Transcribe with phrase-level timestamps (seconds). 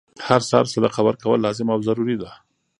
[0.27, 2.31] هر سهار صدقه ورکول لازم او ضروري ده،